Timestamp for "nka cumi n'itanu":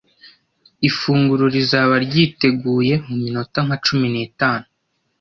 3.65-4.65